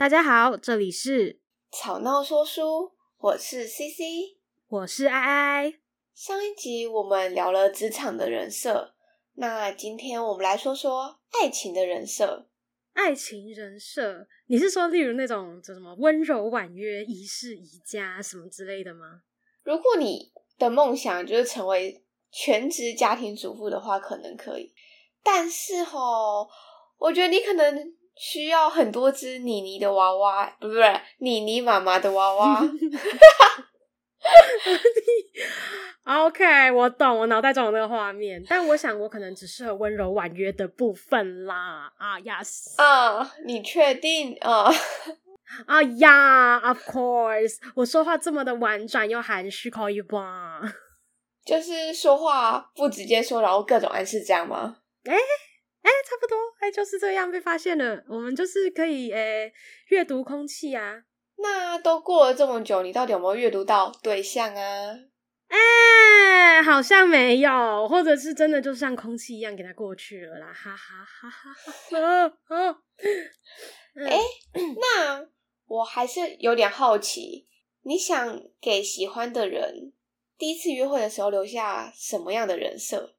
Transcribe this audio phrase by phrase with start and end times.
[0.00, 1.40] 大家好，这里是
[1.70, 5.74] 吵闹说书，我是 CC，我是爱爱。
[6.14, 8.94] 上一集我们聊了职场的人设，
[9.34, 12.48] 那今天我们来说说爱情的人设。
[12.94, 19.20] 爱情人设，你是说例如那种叫什么温柔婉约、一世宜家什么之类的吗？
[19.62, 24.72] 如果你的梦想就是成为全职家庭主妇的话，可能可以。
[25.22, 26.48] 但是吼，
[26.96, 27.99] 我觉得你可能。
[28.20, 32.60] 需要很多只妮妮的娃娃，不是不是妮妮妈妈的娃娃。
[36.04, 41.90] OK，我懂，我脑袋中有那个画面，但我想我可能只适合温柔婉约的部分啦。
[41.96, 44.70] 啊，Yes，啊，你确定啊？
[45.66, 50.60] 啊呀，Of course，我说话这么的婉转又含蓄，可以吧？
[51.46, 54.76] 就是说话不直接说，然后各种暗示，这样吗？
[55.04, 55.20] 哎、欸。
[55.82, 58.04] 哎、欸，差不多，哎、欸，就是这样被发现了。
[58.08, 59.52] 我们就是可以，哎，
[59.88, 61.02] 阅读空气啊。
[61.36, 64.94] 那都过了这么久，你到底有没有阅读到对象啊？
[65.48, 72.82] 哎、欸，好像没有，或者是真的就像空气一样给它过去了啦，哈哈哈哈哈哈。
[74.06, 74.20] 哎，
[74.54, 75.26] 那
[75.66, 77.48] 我还是有点好奇，
[77.82, 79.92] 你想给喜欢的人
[80.38, 83.16] 第一次约会的时候留下什么样的人设？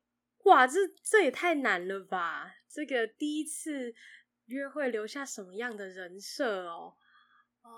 [0.52, 2.54] 哇，这这也太难了吧！
[2.70, 3.94] 这个第一次
[4.48, 6.94] 约会留下什么样的人设哦？
[7.64, 7.72] 哦、呃，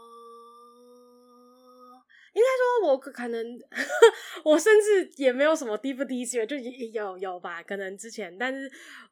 [2.33, 2.47] 应该
[2.81, 3.45] 说我可能，
[4.43, 8.67] 我甚至也没有什么第不第一次约，就有有吧，可能之前，但是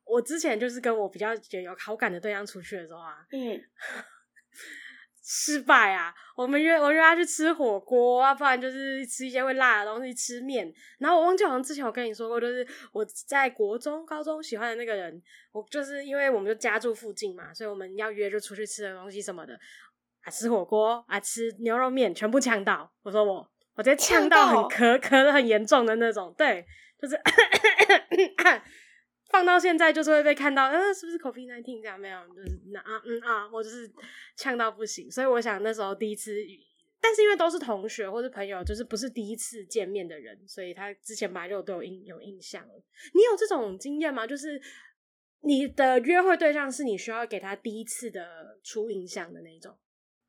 [0.06, 3.62] 我之前就是跟我比较有好感的对象出去的时候啊，嗯。
[5.24, 6.14] 失败啊！
[6.36, 10.74] 我们约我约他去吃火锅啊，不然就是吃一些会辣的东西，吃面。
[10.98, 19.54] 然后我忘记好像之前我跟你说过，就是我在国中、高中喜欢的那个人，我就是因为我们就家住附近嘛，所以我们要约就出去吃的东西什么的
[20.24, 22.92] 啊，吃火锅啊，吃牛肉面，全部呛到。
[23.04, 26.66] 我说我我直接呛到很咳咳的很严重的那种，对，
[27.00, 27.16] 就是。
[29.32, 32.00] 放到现在就是会被看到，呃，是不是 COVID-19 这样？
[32.00, 33.90] 没有，就是那啊嗯啊，我就是
[34.36, 35.10] 呛到不行。
[35.10, 36.36] 所以我想那时候第一次，
[37.00, 42.84] 但是因为都是同学或是朋友，就是不是第一次见面的人，所以他之前本来就都有印有印象了。
[43.14, 44.28] 你有这种经验吗？
[44.28, 44.62] 就是
[45.42, 49.76] 你的约会对象是你需要给他第一次的初印象的那种？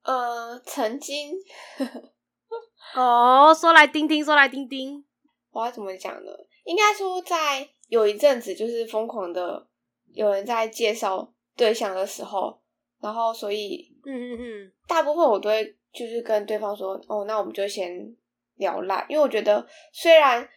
[0.05, 1.33] 呃，曾经。
[2.95, 5.05] 哦，说来听听，说来听听。
[5.51, 6.31] 我要怎么讲呢？
[6.65, 7.72] 应该说在。
[7.93, 9.69] 有一阵子就是疯狂的
[10.15, 12.59] 有人在介绍对象的时候，
[13.03, 18.17] 然后所以嗯嗯嗯，大部分我都会就是跟对方说哦，那我们就先
[18.57, 20.49] 聊啦，因为我觉得虽然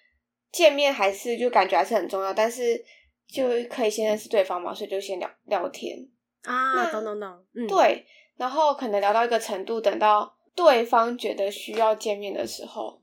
[0.50, 2.81] 见面还是就感觉还是很重要，但是
[3.28, 6.07] 就可以先认识对方嘛，所以就先聊聊天
[6.44, 8.06] 啊，懂懂懂，嗯，对，
[8.38, 13.02] 然后可能聊到一个程度，等到对方觉得需要见面的时候，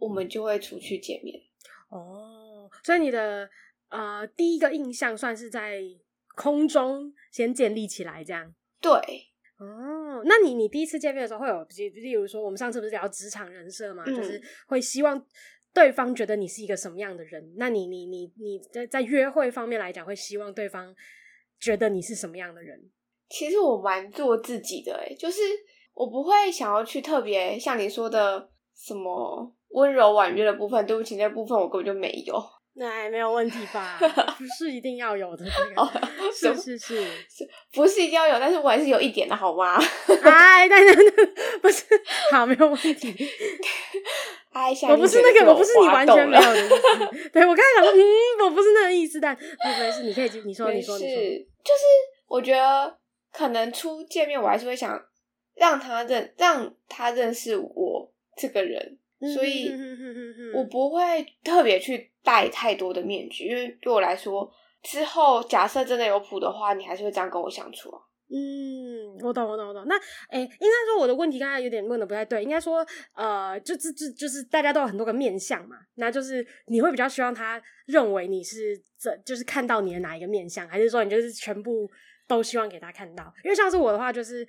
[0.00, 1.40] 我们就会出去见面。
[1.90, 3.48] 哦，所以你的。
[3.88, 5.82] 呃，第一个印象算是在
[6.36, 8.54] 空中先建立起来，这样。
[8.80, 8.92] 对，
[9.58, 15.20] 哦，那你你第一次见面的时候会有，例如说，我们上次不是聊职场人设嘛，嗯、就是会希望
[15.72, 17.54] 对方觉得你是一个什么样的人？
[17.56, 20.94] 那你你你你在在约会方面来讲，会希望对方
[21.58, 22.90] 觉得你是什么样的人？
[23.28, 25.40] 其实我蛮做自己的，诶，就是
[25.92, 32.34] 我不会想要去特别像你说的什么温柔婉约的部分，对不起，那部分我根本就没有。
[32.78, 33.98] 那没有问题吧？
[34.38, 35.44] 不是一定要有的，
[36.40, 39.76] 这个是是是，是，不是一定要有，但是我还是有一点的，好吗？
[40.22, 40.94] 哎，但是
[41.60, 41.84] 不是，
[42.30, 43.14] 好，没有问题。
[44.52, 47.28] 哎，我不是那个，我不是你完全没有的意思。
[47.30, 51.82] 对，我刚才想说，嗯，我不是那个意思，但没事，你可以，你说，你说，你说，就是
[52.28, 52.96] 我觉得
[53.32, 55.00] 可能初见面，我还是会想
[55.56, 58.98] 让他认，让他认识我这个人。
[59.34, 59.68] 所以，
[60.54, 64.46] 我不会特别去戴太多的面具，因为对我来说，
[64.82, 67.98] 之后假设真的有谱的话，你还是会这样跟我相处啊。
[68.30, 69.82] 嗯，我懂，我懂，我懂。
[69.86, 69.94] 那，
[70.28, 81.88] 诶、应该说我的问题刚才有点问的不太对，应该说，呃，就就就就是大家都有很多个面相嘛，那就是你会比较希望他认为你是这，就是看到你的哪一个面相，还是说你就是全部
[82.26, 83.32] 都希望给他看到？
[83.42, 84.46] 因为像是我的话，就是。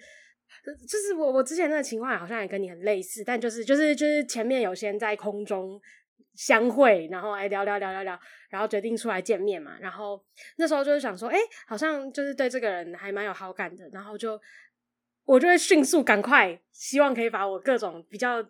[0.65, 5.79] 就是我我之前那个情况好像也跟你很类似，但就是就是就是前面有先在空中
[6.39, 8.17] 相会，然后哎聊聊聊聊聊，
[8.49, 9.77] 然后决定出来见面嘛。
[9.81, 10.23] 然后
[10.55, 11.37] 那时候就是想说，哎，
[11.67, 14.39] 好像就是对这个人还蛮有好感的，然后就
[15.25, 18.41] 我就会迅速赶快，希望可以把我各种比较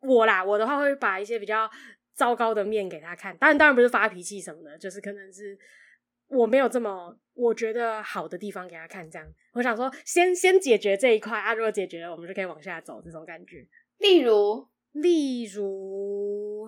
[0.00, 1.70] 我啦，我的话会把一些比较
[2.14, 3.36] 糟糕的面给他看。
[3.36, 5.58] 当然当然不是发脾气什么的，就是可能是
[6.28, 9.28] 我没有这么我觉得好的地方给他看，这样。
[9.52, 13.66] 我想说先，先先解决这一块啊，如果解决了，我们就可以往下走，这种感觉。
[13.98, 16.66] 例如，例如，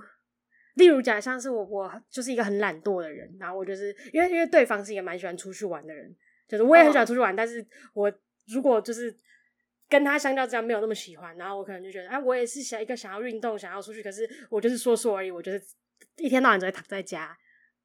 [0.78, 6.16] 例如，假像是我，我就是一个很懒惰的人，然后我就是因为因为对方是一个蛮喜欢出去玩的人，
[6.48, 8.12] 就是我也很喜欢出去玩，哦、但是我
[8.46, 9.14] 如果就是
[9.88, 15.62] 跟他相较之下没有那么喜欢，然后我可能就觉得，哎，我也是想一个想要运动、想要出去，可是我就是说说而已，我就是
[16.16, 17.36] 一天到晚都在躺在家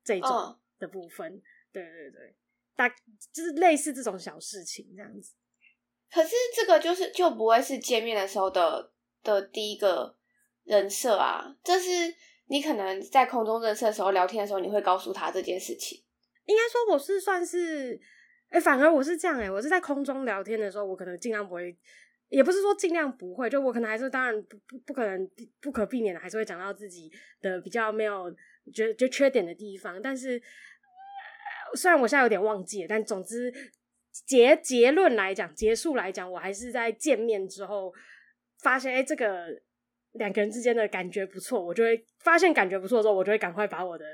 [0.03, 1.41] 这种的部分，哦、
[1.73, 2.35] 对对对。
[2.75, 5.33] 大就是类似这种小事情这样子，
[6.11, 8.91] 可是这个就是就不会是见面的时候的
[9.21, 10.17] 的第一个
[10.63, 11.55] 人设啊。
[11.63, 11.89] 这是
[12.47, 16.03] 你可能在空中认识的时候聊天的时候，你会告诉他这件事情。
[16.45, 17.99] 应该说我是算是，
[18.49, 21.77] 哎、反而我是这样哎、我是在空中聊天的时候，我可能尽量不会，
[22.29, 25.29] 也不是说尽量不会，就我可能还是当然不不不可能
[25.61, 27.11] 不可避免的，还是会讲到自己
[27.41, 28.29] 的比较没有
[28.73, 30.41] 觉得就缺点的地方，但是。
[31.75, 33.51] 虽然我现在有点忘记了，但总之
[34.27, 37.91] 结结论来讲，结束来讲，我还是在见面之后
[38.61, 39.47] 发现，哎、这个
[40.13, 44.05] 两个人之间的感觉不错，我就会发现感觉不错之后，我就会赶快把我的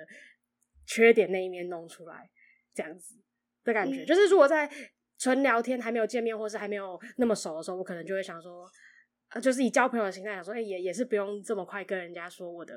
[0.86, 2.30] 缺点那一面弄出来，
[2.74, 3.16] 这样子
[3.64, 4.04] 的感觉。
[4.04, 4.70] 嗯、就是如果在
[5.18, 8.66] 纯聊天还没有见面，或是还没有那么熟的时候，我可能就会想说，
[9.34, 12.74] 呃就是以交朋友的心态想说，哎、欸，也也是不用这么快跟人家说我的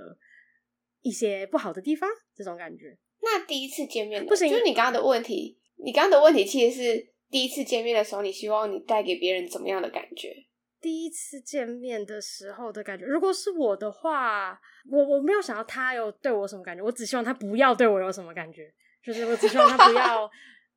[1.00, 2.98] 一些不好的地方，这种感觉。
[3.20, 5.58] 那第一次见面不行，就是你刚刚的问题。
[5.76, 10.34] 你刚刚的问题其实是第一次见面的时候，你希望你带给别人怎么样的感觉？
[10.82, 18.70] 第一次见面的时候的感觉，如果是我的话，我我没有想到他有对我什么感觉，我只希望他不要对我有什么感觉，
[19.02, 20.29] 就是我只希望他不要。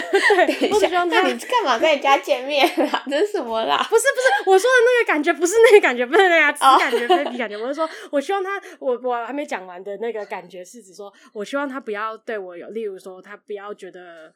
[0.48, 3.04] 对， 我只希望他，那你干嘛跟人家见面啊？
[3.12, 3.76] 这是什么啦？
[3.90, 7.58] 不是不是，我说的那个感觉不是那个感觉，不是那个只感觉非彼感觉。
[7.58, 14.34] 我是说，我希望他，我我还没讲完的那个感觉是指说，我希望他不要对我有，例如说，他不要觉得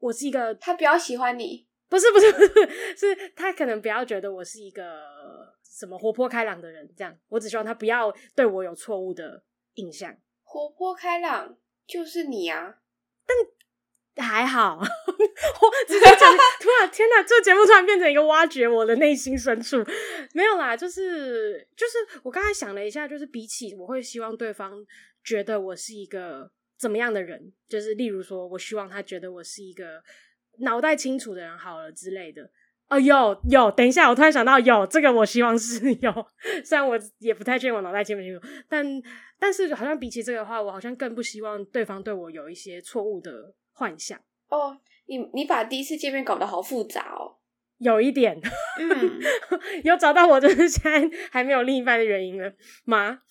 [0.00, 5.02] 我是一个，他比较喜欢你，不是不是不是， 是他可能不要觉得我是一个
[5.62, 7.14] 什么活泼开朗的人，这样。
[7.28, 9.42] 我只希望他不要对我有错误的
[9.74, 10.16] 印象。
[10.42, 12.76] 活泼开朗就是你啊，
[13.26, 13.36] 但。
[14.16, 19.78] 还好，我直接讲，突然天哪，这个节目突然变成一个挖掘我的内心深处，
[20.34, 24.84] 没有啦，就是就是我刚才想了一下，就是比起我会希望对方
[25.24, 30.02] 觉得我是一个怎么样的人，就是例如说我希望他觉得我是一个
[30.60, 32.50] 脑袋清楚的人，好了之类的。
[32.88, 36.26] 哦，有有，等一下，我突然想到有这个，我希望是有，
[36.64, 38.84] 虽然我也不太确定我脑袋清不清楚，但
[39.38, 43.54] 但是好像比起这个的话，我好像更不希望对方对我有一些错误的。
[43.72, 44.18] 幻想
[44.50, 44.76] 哦，
[45.06, 47.38] 你你把第一次见面搞得好复杂哦，
[47.78, 48.38] 有一点，
[48.78, 49.20] 嗯，
[49.84, 52.52] 有找到我就是现在还没有另一半的原因了
[52.84, 53.22] 吗？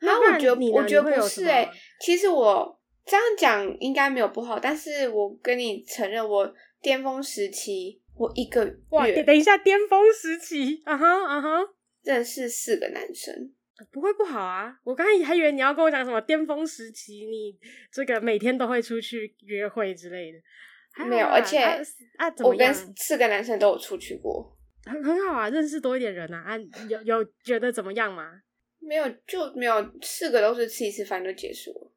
[0.00, 1.70] 那我觉得我觉得不是哎、欸，
[2.00, 2.79] 其实我
[3.10, 11.58] 这样讲应该没有不好，但是我跟你承认，我巅峰时期我一个月，哇，等一下巅峰时期，啊哈啊哈，
[12.04, 13.52] 认识四个男生。
[13.90, 14.78] 不会不好啊！
[14.84, 17.58] 我刚才还以为你要跟我讲什么巅峰时期，你
[17.92, 21.04] 这个每天都会出去约会之类的。
[21.04, 21.74] 没有，而且啊，
[22.18, 26.44] 啊我跟四个男生都有出去过，很很好啊，认识多一点人啊。
[26.46, 26.58] 啊，
[26.88, 28.40] 有有觉得怎么样吗？
[28.78, 31.90] 没有，就没有，四个都是吃一次饭就结束了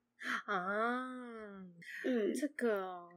[0.45, 1.63] 啊。
[2.05, 3.09] 嗯，这个，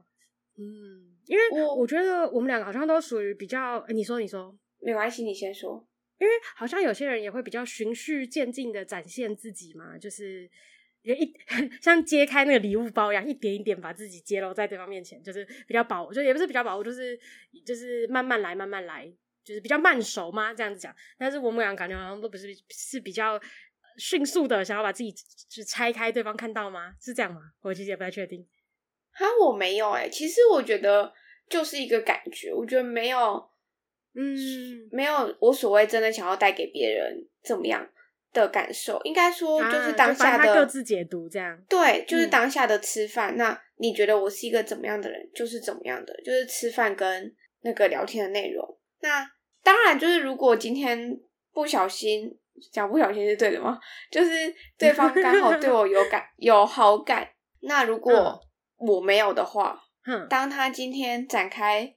[0.57, 5.87] 嗯，因为我我觉得我们两个好像都属于比较，你说你说，没关系，你先说。
[6.19, 10.49] 因为好像有些人也会比较循序渐进的展现自己嘛，就是
[11.03, 11.33] 一
[11.79, 17.19] 像揭开那个礼物包一样，一点一点把自己揭露在对方面前，就是比较保，就也不是比较保护，就是
[17.63, 19.07] 就是慢慢来，慢慢来，
[19.43, 20.91] 就是比较慢熟嘛，这样子讲。
[21.19, 23.39] 但是我们俩感觉好像都不是是比较
[23.97, 25.13] 迅速的，想要把自己
[25.49, 26.93] 就拆开对方看到吗？
[27.01, 27.41] 是这样吗？
[27.61, 28.45] 我其实也不太确定。
[29.11, 31.11] 哈，我没有哎、欸，其实我觉得
[31.49, 33.49] 就是一个感觉，我觉得没有。
[34.19, 37.87] 嗯，没有，我所谓真的想要带给别人怎么样
[38.33, 41.55] 的感受，应该说就是当下的、啊、各自解读这样。
[41.69, 43.35] 对，就是当下的吃饭。
[43.35, 45.29] 嗯、那你觉得我是一个怎么样的人？
[45.35, 48.79] 就是怎么样的，就是吃饭跟那个聊天的内容。
[49.01, 49.29] 那
[49.61, 51.19] 当然，就是如果今天
[51.53, 52.35] 不小心
[52.71, 53.79] 讲不小心是对的吗？
[54.11, 54.31] 就是
[54.77, 57.27] 对方刚好对我有感有好感。
[57.61, 58.39] 那如果
[58.77, 61.95] 我没有的话，嗯，当他今天展开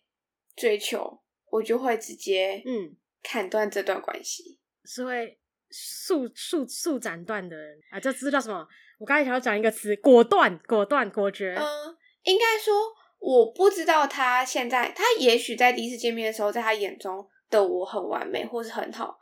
[0.57, 1.19] 追求。
[1.53, 5.37] 我就会直接嗯砍断这段关系，是会
[5.69, 7.99] 速速速斩断的人啊！
[7.99, 8.65] 这词叫什么？
[9.01, 11.57] 我刚才想要讲一个词，果断、果断、果决。
[11.59, 11.65] 嗯，
[12.23, 12.73] 应该说
[13.19, 19.19] 我不知道他现在，他也许在第一次见面的时候，在他眼中的我很完美或是很好，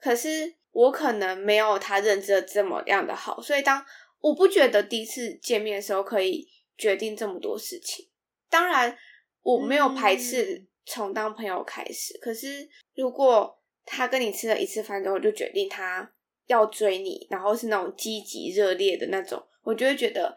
[0.00, 3.84] 可是我可能没有他认知的这么样的好，所以当
[4.20, 8.08] 我不觉得第一次见面的时候可以决定这么多事情。
[8.50, 8.96] 当然
[9.42, 16.12] 我没有排斥从当朋友开始，嗯、可是如果他跟你吃了一次饭之后就决定他
[16.46, 20.36] 要追你，然后是那种积极热烈的那种，我就会觉得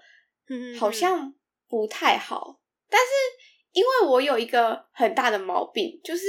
[0.80, 1.34] 好像
[1.68, 2.58] 不太好。
[2.58, 3.08] 嗯、但是
[3.74, 6.28] 因为我有一个很大的毛病，就是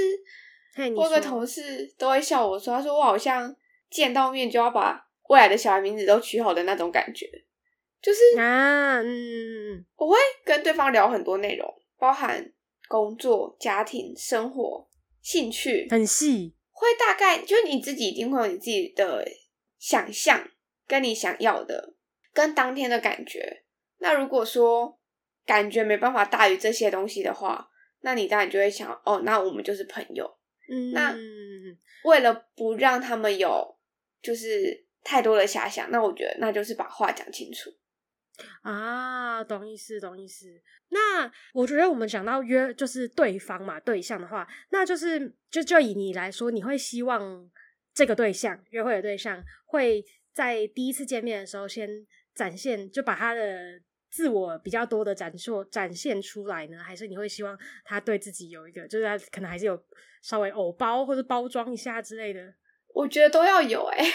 [0.95, 3.55] 我有个同事都会笑我说，他说我好像
[3.97, 7.27] 见到面就要把未来的小孩名字都取好的那种感觉。
[8.03, 11.67] 就是啊，嗯，我会跟对方聊很多内容，
[11.99, 12.53] 包含
[12.89, 14.87] 工作、家庭、生活、
[15.23, 16.55] 兴趣，很细。
[16.71, 19.27] 会大概就是你自己一定会有你自己的
[19.79, 20.47] 想象，
[20.87, 21.95] 跟你想要的，
[22.35, 23.65] 跟当天的感觉。
[23.99, 25.01] 那如果说
[25.47, 27.71] 感觉没办法大于这些东西的话，
[28.03, 30.31] 那你当然就会想，哦，那我们就是朋友。
[30.69, 31.17] 嗯，那
[32.05, 33.76] 为了不让他们有
[34.27, 37.71] 就是太多的遐想，那我觉得那就是把话讲清楚。
[38.63, 40.61] 啊，懂意思，懂意思。
[40.89, 47.49] 那我觉得我们讲到约，就是对方嘛，对象的话，那就是就就以你来说，你会希望
[47.95, 51.89] 这个对象约会的对象会在第一次见面的时候先
[52.35, 53.81] 展现，就把他的
[54.11, 56.79] 自我比较多的展示展现出来呢？
[56.79, 59.83] 还是你会希望他对自己有一个，就是他可能还是有
[60.21, 62.53] 稍微偶包或者包装一下之类的？
[62.97, 64.13] 我觉得都要有 哎、欸，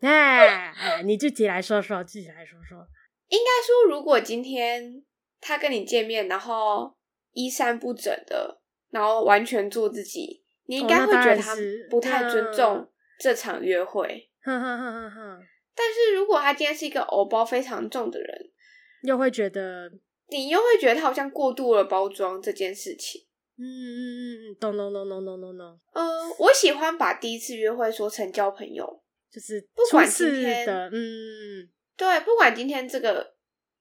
[0.00, 2.84] 哎哎，你自己来说说，自己来说说。
[3.28, 5.04] 应该说，如果今天
[5.40, 6.92] 他跟你见面，然后
[7.30, 8.60] 衣衫不整的，
[8.90, 11.54] 然后完全做自己，你应该会觉得他
[11.88, 14.28] 不太尊重这场约会。
[14.42, 15.38] 哼哼哼哼哼。
[15.76, 18.50] 但是如果他今天是一个偶包非常重的人，
[19.02, 19.92] 又会觉得
[20.30, 23.27] 你又会觉得他好像过度了包装这件事情。
[23.58, 25.80] 嗯嗯嗯嗯，懂懂懂懂懂懂懂。
[25.92, 26.02] 呃，
[26.38, 31.68] 我喜欢把第一次约会说成交朋友，就是不管今天的嗯。
[31.96, 33.34] 对，不管今天这个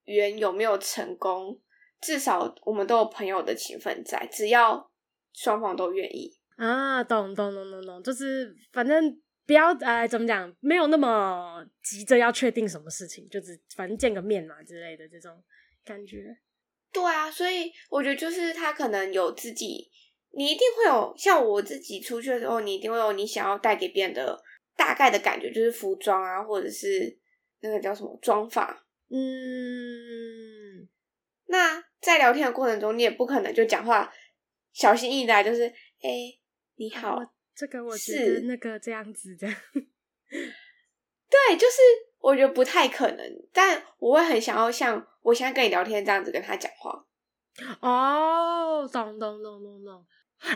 [0.06, 1.62] 缘有没有成功，
[2.02, 4.92] 至少我们都有朋友的情分在，只要
[5.34, 15.44] 双方都愿意啊，懂懂懂懂懂，就是反正不要呃，怎么讲，没有那么急着要确定什么事情，就是反正见个面嘛之类的这种
[15.86, 16.36] 感觉。
[16.92, 19.90] 对啊，所以我觉得就是他可能有自己，
[20.32, 24.38] 你一定会有像我自己出去的时候，你一定会有你想要带给别人的
[24.76, 27.20] 大概的感觉，就是服装啊，或者是。
[27.60, 28.86] 那个叫什么妆发？
[29.10, 30.88] 嗯，
[31.48, 34.14] 那在聊天的过程中，你也不可能就讲话
[34.74, 36.40] 小心翼翼的，就是哎、欸，
[36.76, 37.18] 你好，
[37.56, 39.48] 这个我觉得那个这样子的，
[40.30, 41.82] 对，就是
[42.28, 47.06] 我觉得不太可能，但我会很想要像我现在跟你聊天这样子跟他讲话。
[47.80, 50.06] 哦，懂懂懂懂懂，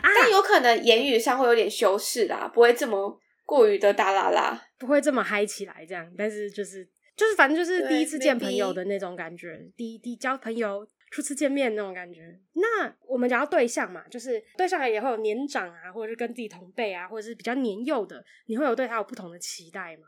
[0.02, 3.18] 但有可能言语上会有点修饰啦，不会这么。
[3.44, 12.38] 过于的大啦啦，不会这么嗨起来这样，但是就是就是反正就是第一次见朋友的那种感觉，第一第一交朋友初次见面那种感觉。
[12.54, 20.04] 那我们讲到对象嘛，就是对象也会有年长啊，或者是跟自己同辈啊，或者是比较年幼的，你会有对他有不同的期待吗？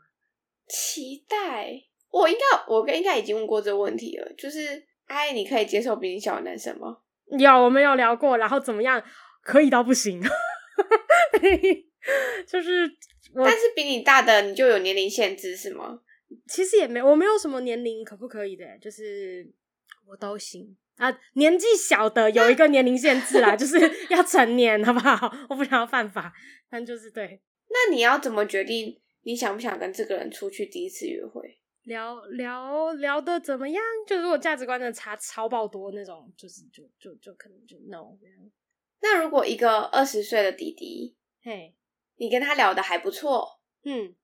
[0.67, 1.83] 期待？
[2.09, 6.97] 我应该我应该已经问过这个问题了，就是哎，你可以接受比你小的男生吗？
[7.37, 9.03] 有，我们有聊过，然后怎么样？
[9.41, 10.21] 可以到不行，
[12.47, 12.89] 就是。
[13.37, 15.99] 但是比你大的你就有年龄限制是吗？
[16.47, 19.45] 其实也没，我没有什么年龄可不可以的，就是
[20.07, 21.13] 我都行啊。
[21.33, 23.77] 年纪小的有一个年龄限制啦， 就是
[24.09, 25.29] 要成年，好不好？
[25.49, 26.31] 我不想要犯法，
[26.69, 27.41] 但就是对。
[27.67, 31.59] 那你要怎么决定你想不想跟这个人出去第一次约会？
[31.83, 33.83] 聊聊聊的怎么样？
[34.07, 38.51] 就如果价值观的差超爆多那种，就是就就就可能就 no 这样。
[39.01, 41.75] 那如果一个二十岁的弟弟，嘿。
[42.17, 44.15] 你跟他聊的还不错，嗯，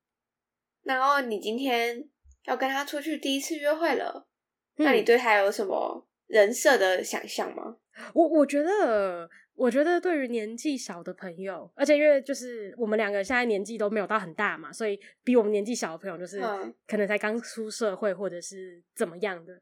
[0.83, 2.07] 然后你今天
[2.45, 4.29] 要跟他出去第一次约会了，
[4.77, 7.75] 嗯，那你对他有什么人设的想象吗？
[8.13, 9.29] 我我觉得，
[9.61, 16.41] 我觉得对于年纪小的朋友，而且因为就是我们两个现在年纪都没有到很大嘛，所以比我们年纪小的朋友就是
[16.87, 19.53] 可能才刚出社会或者是怎么样的。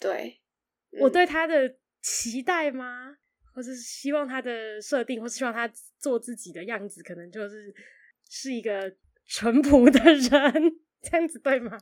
[0.00, 0.40] 对，
[0.90, 3.16] 嗯，我对他的期待吗？
[3.54, 7.72] 或者是希望他的设定，或是希望他做自己的样子，可能就是
[8.28, 8.92] 是一个
[9.26, 10.52] 淳朴的人，
[11.02, 11.78] 这样子对吗？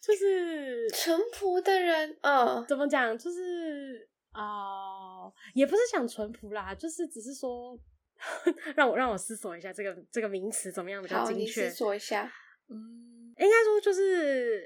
[0.00, 3.16] 就是淳朴的人，嗯，怎么讲？
[3.18, 7.78] 就是啊、呃，也不是想淳朴啦，就是只是说，
[8.76, 11.70] 让我让我思索一下这个这个名词怎么样比较精确？
[11.70, 12.32] 思索一下，
[12.68, 14.64] 嗯，应该说就是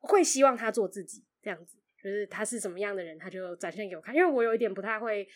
[0.00, 4.14] 会希望他做自己这样子，就是他是什么样的人，他就展现给我看。
[4.14, 5.28] 因为我有一点不太会。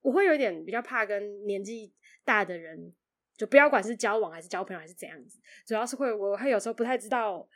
[0.00, 1.92] 我会有一点比较怕跟年纪
[2.24, 2.94] 大的人，
[3.36, 7.46] 就不要管是交往还是交朋友还是怎样子，主要是会我会有时候不太知道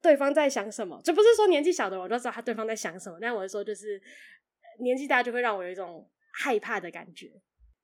[0.00, 4.00] 对方在想什么，就不是说年纪小的我就知道他对方在想什么，但我是说就是
[4.80, 7.30] 年纪大就会让我有一种害怕的感觉。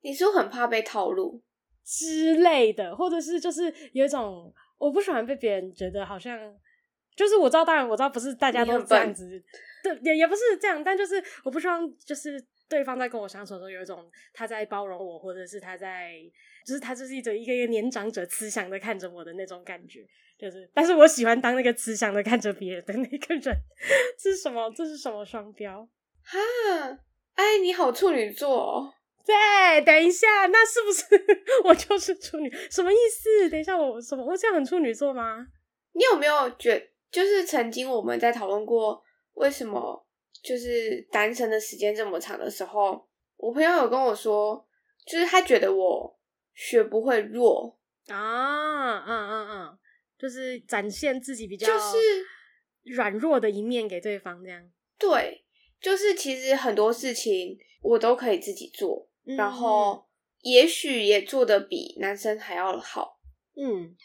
[0.01, 1.41] 你是不很怕被套路
[1.83, 6.39] 之类的，或者是就是有一种我不喜欢被别人觉得好像，
[7.15, 9.43] 就是我知道，当然我知道不是大家都这样子，
[9.83, 16.13] 对，也也不是这样，但就是我不希望就是对方在跟我相处的时候有一种他在包容我，或者是他在
[16.65, 20.05] 就是他就是一种一个一个年长者慈祥的看着我的那种感觉，
[20.37, 23.41] 就是，但是我喜欢当那个慈祥的看着别人的那个人，
[24.19, 24.71] 这是什么？
[24.75, 25.87] 这是什么双标？
[26.25, 26.37] 哈，
[27.35, 28.93] 哎，你好处女座哦。
[29.25, 31.05] 对，等一下，那是不是
[31.65, 32.51] 我就是处女？
[32.69, 33.49] 什么意思？
[33.49, 34.23] 等一下，我什么？
[34.25, 35.47] 我这样很处女座吗？
[35.93, 39.01] 你有没有觉，就是曾经我们在讨论过
[39.35, 40.05] 为什么
[40.43, 44.67] 就是单身的时间这么长的时候，我朋友有跟我说，
[45.07, 46.19] 就是他觉得我
[46.53, 49.77] 学不会弱啊，嗯嗯嗯，
[50.19, 51.97] 就是展现自己比较就是
[52.83, 54.61] 软弱的一面给对方，这样。
[54.99, 55.44] 对，
[55.79, 59.09] 就是其实很多事情我都可以自己做。
[59.23, 60.05] 然后，
[60.41, 63.19] 也许也做的比男生还要好，
[63.55, 63.95] 嗯，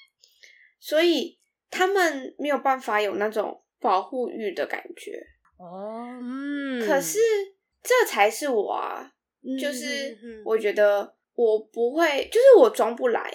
[0.78, 1.38] 所以
[1.70, 5.12] 他们没有办法有那种保护欲的感觉
[5.58, 7.18] 哦，嗯，可是。
[7.82, 9.10] 这才是我啊，
[9.58, 13.34] 就是我觉得我不会，就是我装不来，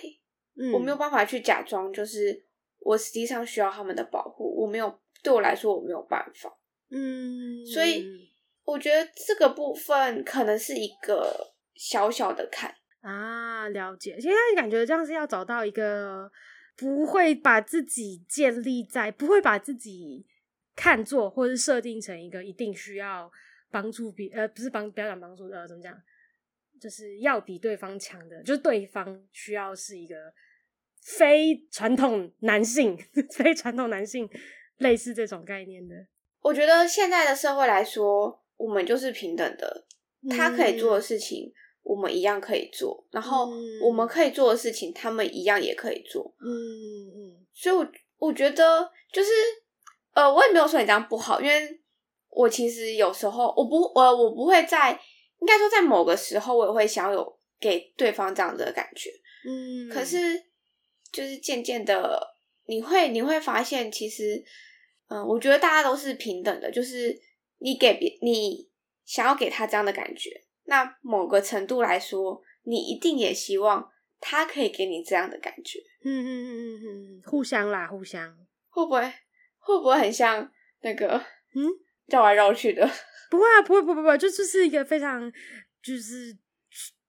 [0.56, 2.46] 嗯，我没有办法去假装，就是
[2.78, 6.56] 我实际上需要他们的保护，我没有，对我来说我没有办法，
[6.92, 8.06] 嗯，所以
[8.66, 11.54] 我觉得这个部分可能是一个。
[11.78, 14.18] 小小的坎啊，了解。
[14.18, 16.32] 现在感觉这样是要找到一个
[16.78, 20.26] 不会把自己建立在，不会把自己
[20.74, 23.30] 看作或是设定成一个一定需要
[23.70, 25.94] 帮助别呃，不是帮不要讲帮助呃，怎么讲，
[26.80, 30.16] 就是要比对方强的，就是对方需要是一个
[31.02, 32.98] 非传统男性，
[33.36, 34.30] 非传统男性
[34.78, 36.08] 类似这种概念的。
[36.40, 39.86] 我觉得现在的社会来说，我们就是平等的，
[40.30, 41.46] 他可以做的事情。
[41.48, 41.54] 嗯
[41.86, 43.48] 我们一样可以做，然后
[43.80, 46.34] 我们可以做的事情，他们一样也可以做。
[46.40, 47.82] 嗯嗯，所以我，
[48.18, 49.30] 我我觉得就是，
[50.16, 51.80] 呃，我也没有说你这样不好，因为
[52.30, 55.00] 我其实有时候我不，我我不会在，
[55.40, 59.12] 应该说在某个时候，我也会想有给对方这样的感觉。
[59.48, 60.18] 嗯，可是
[61.12, 62.20] 就是渐渐的，
[62.66, 64.44] 你会你会发现，其实，
[65.10, 67.16] 嗯、呃，我觉得大家都是平等的，就是
[67.66, 68.70] 你给别你
[69.04, 70.44] 想要给他这样的感觉。
[70.66, 75.80] 那某个程度来说，你一定也希望他可以给你这样的感觉。
[76.04, 78.38] 嗯嗯嗯嗯嗯，互相啦，互相。
[78.70, 79.02] 会不会
[79.58, 80.48] 会不会很像
[80.82, 81.18] 那个
[81.56, 81.66] 嗯，
[82.06, 82.88] 绕来绕去的？
[83.32, 85.32] 不会啊，不会，不会，不会，就就是一个非常
[85.82, 86.38] 就是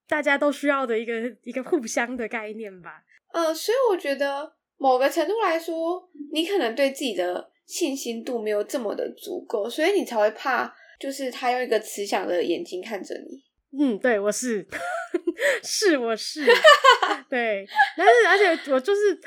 [0.09, 3.03] 大家都需要的一个一个互相的概念吧。
[3.33, 13.45] 呃，所以我觉得某个程度来说，你可能对自己的信心度没有这么的足够，所以你才会怕，就是他用一个慈祥的眼睛看着你。
[13.79, 14.67] 嗯，对，我是，
[15.63, 16.45] 是我是，
[17.29, 19.21] 对，但是而且我就是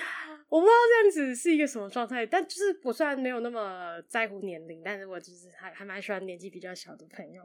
[0.48, 7.44] 我不知道这样子是一个什么状态，但就是我虽然没有那么在乎年龄，但是我就是还还蛮喜欢年纪比较小的朋友，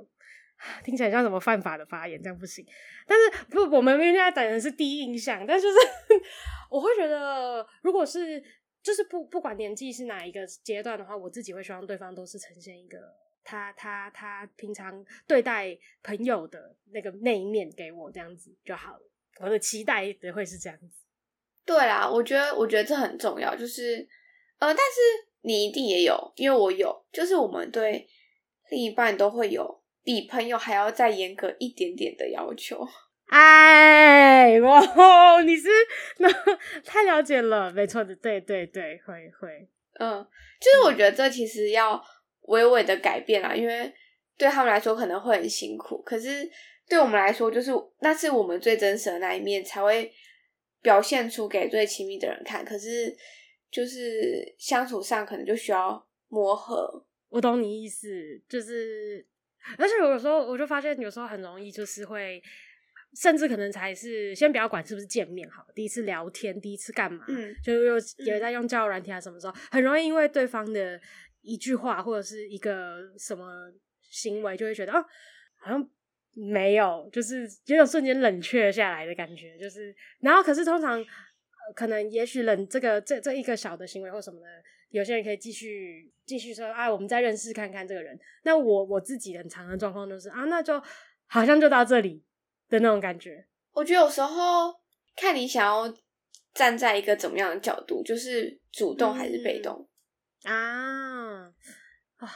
[0.82, 2.64] 听起来像什么犯法的发言，这样不行。
[3.06, 5.76] 但是不，我们现在讲的是第一印象，但就是
[6.70, 8.42] 我会觉得，如果是
[8.84, 12.98] 就是不不管年纪是哪一个阶段的话，我自己会希望对方都是呈现一个。
[13.42, 19.00] 他他他平常对待朋友的那个那一面给我这样子就好了，
[19.40, 21.02] 我的期待也会是这样子。
[21.64, 24.08] 对啦，我觉得我觉得这很重要，就是
[24.58, 28.08] 呃，但是你一定也有，因为我有，就是我们对
[28.70, 32.86] 另一半都会有比朋友还要再严格一点点的要求。
[33.26, 35.68] 哎，哇，你是
[36.18, 36.28] 那
[36.84, 40.26] 太了解了，没错的，对对对，会会，嗯，
[40.60, 42.02] 就是我觉得这其实要。
[42.46, 43.90] 微微的改变啦，因为
[44.36, 46.46] 对他们来说可能会很辛苦，可是
[46.86, 50.12] 对我们来说，就是那是我们最真实的那一面，才会
[50.82, 52.62] 表现出给最亲密的人看。
[52.62, 53.16] 可是
[53.70, 57.06] 就是相处上可能就需要磨合。
[57.30, 58.06] 我懂你意思，
[58.46, 59.26] 就是
[59.78, 62.42] 而且有时候我就发现，有时候很容易就是会，
[63.14, 71.00] 甚至可能才是先不要管是不是见面好，第一次聊天，第一次干嘛，嗯，就又也在用交友软体啊，什么时候很容易因为对方的。
[71.46, 75.04] 一句话或者是一个什么行为，就会觉得哦，
[75.60, 75.90] 好像
[76.32, 79.54] 没有，就是有种瞬间冷却下来的感觉。
[79.58, 84.46] 就是，然后可是通常，呃、可能也许冷这个这这一个小的行为或什么的，
[84.88, 88.18] 有些人可以继续继续说，啊，我们再认识看看这个人。
[88.44, 90.82] 那我我自己很常的状况就是啊，那就
[91.26, 92.24] 好像就到这里
[92.68, 93.46] 的那种感觉。
[93.72, 94.74] 我觉得有时候
[95.16, 95.92] 看你想要
[96.52, 99.88] 站在一个怎么样的角度，就是主动还是被动。
[100.44, 101.54] 嗯啊，
[102.16, 102.30] 啊！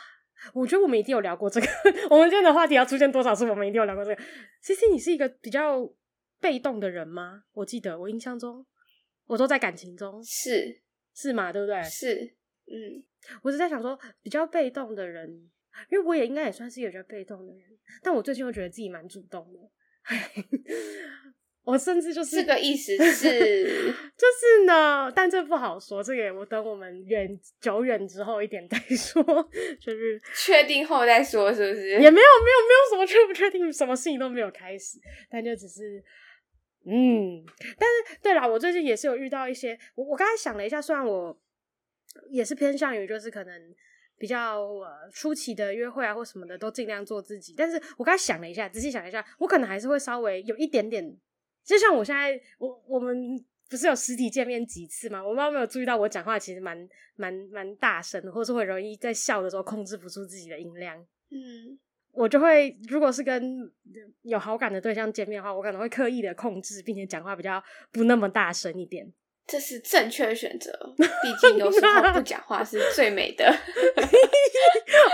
[0.54, 1.66] 我觉得我们一定有聊过这个。
[2.10, 4.22] 我们今天的话题要出现多少次，我们一定有聊过这个。
[4.62, 5.88] 其实你是一个比较
[6.40, 7.44] 被动的人吗？
[7.52, 8.64] 我记得我印象中，
[9.26, 10.82] 我都在感情中，是
[11.14, 11.52] 是嘛？
[11.52, 11.82] 对不对？
[11.82, 12.34] 是，
[12.66, 13.04] 嗯，
[13.42, 15.28] 我是在想说，比较被动的人，
[15.90, 17.62] 因为我也应该也算是一个比较被动的人，
[18.02, 19.58] 但我最近又觉得自己蛮主动的。
[21.64, 23.28] 我甚至就是这个意思是，
[24.16, 26.02] 就是呢，但这不好说。
[26.02, 27.28] 这个我等我们远
[27.60, 29.22] 久远之后一点再说，
[29.78, 31.90] 就是确定后再说，是不是？
[31.90, 34.98] 也没有，没有，没有什么确不确定，什么事情都没有开始，
[35.30, 36.02] 但就只是，
[36.86, 37.44] 嗯。
[37.78, 41.38] 但是，对啦，我最近也是有遇到一些，我我刚才想了一下，虽然我
[42.30, 43.74] 也是偏向于就是可能
[44.18, 51.16] 比较呃初期的约会啊或什么的都尽量做自己，但是我刚才想了一下，仔细想了一下，我可能还是会稍微有一点点。
[51.64, 55.22] 就像我现在，我我们不是有实体见面几次吗？
[55.22, 60.98] 我妈没有注意到我讲话其实蛮蛮蛮大声的，或是会容易在笑的时候控制不住自己的音量。
[61.30, 61.78] 嗯，
[62.12, 63.70] 我就会如果是跟
[64.22, 69.12] 有好感的对象见面的话，我可能会刻意的控制，并且讲话比较不那么大声一点。
[69.48, 73.46] 这是正确的选择，毕竟有时候不讲话是最美的。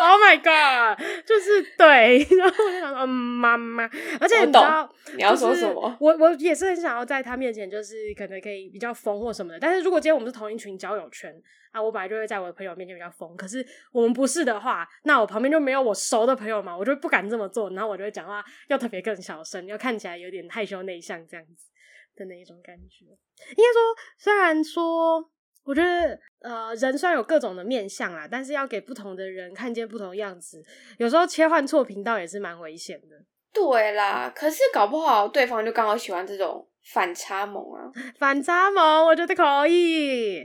[0.00, 0.98] Oh my god！
[1.24, 3.88] 就是对，然后我就想说，嗯，妈妈，
[4.20, 5.96] 而且你知道你要说什么？
[6.00, 9.58] 我我也是很想要在他面前，就是可能可以比较疯或什么的。
[9.58, 11.32] 但是如果今天我们是同一群交友圈
[11.72, 13.36] 啊，我本来就会在我的朋友面前比较疯。
[13.36, 17.70] 可是我们不是的话，那我旁边就没有我熟的朋友嘛，我就不敢这么做。
[17.70, 21.70] 然后我就会讲话要特别更小声，要看起来有点害羞内向这样子。
[22.15, 23.81] 的那一种感觉，应该说，
[24.17, 25.23] 虽然说，
[25.63, 30.63] 我觉得，呃，人虽然有各种的面相啦，但是要给不同的人看见不同的样子，
[30.97, 33.23] 有时候切换错频道也是蛮危险的。
[33.53, 37.91] 对啦，可是搞不好对方就刚好喜欢这种反差萌啊！
[38.17, 40.43] 反差萌，我觉得可以。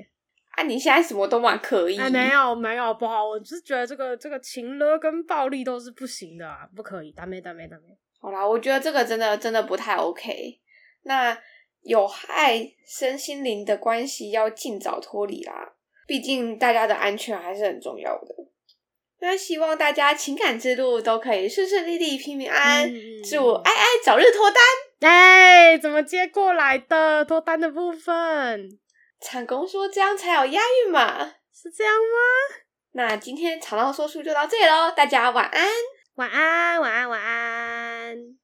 [0.51, 1.99] 啊，你现在什么都蛮可以。
[1.99, 7.97] 哎，没有没有不好，我是觉得这个这个情勒跟暴力都是不行的啊，不可以，ダメダメダメ。
[8.21, 10.61] 好啦，我觉得这个真的真的不太 OK。
[11.03, 11.37] 那。
[11.82, 15.74] 有害身心灵的关系要尽早脱离啦，
[16.08, 18.28] 毕竟大家的安全还是很重要的。
[19.22, 22.88] 那希望大家情感之路都可以顺顺利利、平平安安。
[22.90, 24.62] 嗯、祝爱爱早日脱单！
[25.02, 28.80] 哎，怎么接过来的脱单的部分？
[29.20, 31.34] 厂公说这样才有押韵嘛？
[31.54, 32.56] 是这样吗？
[32.94, 35.68] 那今天长道说书就到这里喽，大家晚安，
[36.16, 38.39] 晚安，晚安，晚安。